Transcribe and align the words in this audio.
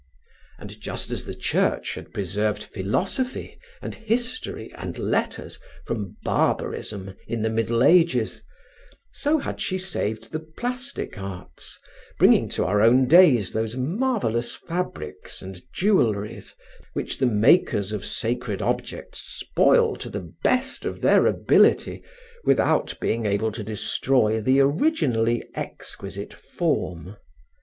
And 0.57 0.81
just 0.81 1.11
as 1.11 1.25
the 1.25 1.35
Church 1.35 1.93
had 1.93 2.11
preserved 2.11 2.63
philosophy 2.63 3.59
and 3.83 3.93
history 3.93 4.73
and 4.73 4.97
letters 4.97 5.59
from 5.85 6.15
barbarism 6.23 7.13
in 7.27 7.43
the 7.43 7.51
Middle 7.51 7.83
Ages, 7.83 8.41
so 9.11 9.37
had 9.37 9.61
she 9.61 9.77
saved 9.77 10.31
the 10.31 10.39
plastic 10.39 11.19
arts, 11.19 11.77
bringing 12.17 12.49
to 12.49 12.65
our 12.65 12.81
own 12.81 13.05
days 13.07 13.51
those 13.51 13.77
marvelous 13.77 14.55
fabrics 14.55 15.39
and 15.43 15.61
jewelries 15.71 16.55
which 16.93 17.19
the 17.19 17.27
makers 17.27 17.91
of 17.91 18.03
sacred 18.03 18.59
objects 18.59 19.19
spoil 19.19 19.95
to 19.97 20.09
the 20.09 20.33
best 20.43 20.83
of 20.83 21.01
their 21.01 21.27
ability, 21.27 22.01
without 22.43 22.97
being 22.99 23.27
able 23.27 23.51
to 23.51 23.63
destroy 23.63 24.41
the 24.41 24.59
originally 24.61 25.43
exquisite 25.53 26.33
form. 26.33 27.17